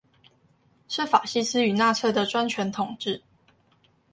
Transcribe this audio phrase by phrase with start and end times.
[0.87, 3.21] 是法西斯與納粹的專權統治